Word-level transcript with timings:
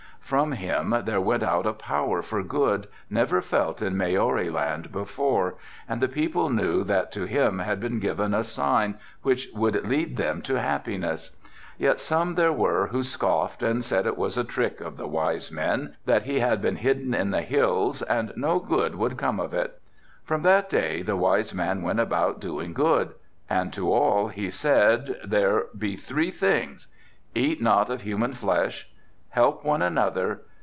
From 0.23 0.53
him 0.53 0.95
there 1.03 1.19
went 1.19 1.43
out 1.43 1.65
a 1.65 1.73
power 1.73 2.21
for 2.21 2.41
good 2.41 2.87
never 3.09 3.41
felt 3.41 3.81
in 3.81 3.97
Maori 3.97 4.49
land 4.49 4.89
before, 4.89 5.55
and 5.89 5.99
the 5.99 6.07
people 6.07 6.49
knew 6.49 6.85
that 6.85 7.11
to 7.11 7.25
him 7.25 7.59
had 7.59 7.81
been 7.81 7.99
given 7.99 8.33
a 8.33 8.45
sign 8.45 8.95
which 9.23 9.49
would 9.53 9.85
lead 9.85 10.15
them 10.15 10.41
to 10.43 10.57
happiness. 10.61 11.31
Yet 11.77 11.99
some 11.99 12.35
there 12.35 12.53
were 12.53 12.87
who 12.87 13.03
scoffed 13.03 13.61
and 13.61 13.83
said 13.83 14.05
it 14.05 14.15
was 14.17 14.37
a 14.37 14.45
trick 14.45 14.79
of 14.79 14.95
the 14.95 15.07
wise 15.07 15.51
men, 15.51 15.97
that 16.05 16.23
he 16.23 16.39
had 16.39 16.61
been 16.61 16.77
hidden 16.77 17.13
in 17.13 17.31
the 17.31 17.41
hills 17.41 18.01
and 18.03 18.31
no 18.37 18.57
good 18.59 18.95
would 18.95 19.17
come 19.17 19.37
of 19.37 19.53
it. 19.53 19.81
From 20.23 20.43
that 20.43 20.69
day 20.69 21.01
the 21.01 21.17
wise 21.17 21.53
man 21.53 21.81
went 21.81 21.99
about 21.99 22.39
doing 22.39 22.71
good 22.71 23.15
and 23.49 23.73
to 23.73 23.91
all 23.91 24.29
he 24.29 24.49
said, 24.49 25.17
there 25.25 25.65
be 25.77 25.97
three 25.97 26.31
things: 26.31 26.87
"Eat 27.35 27.61
not 27.61 27.89
of 27.89 28.03
human 28.03 28.33
flesh." 28.33 28.87
"Help 29.33 29.63
one 29.63 29.81
another." 29.81 30.41